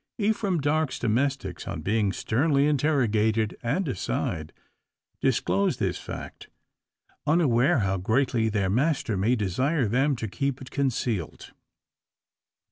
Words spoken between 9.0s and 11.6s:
may desire them to keep it concealed.